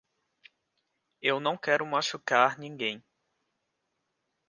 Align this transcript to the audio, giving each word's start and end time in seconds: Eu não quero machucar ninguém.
Eu 1.21 1.39
não 1.39 1.55
quero 1.55 1.85
machucar 1.85 2.57
ninguém. 2.57 3.03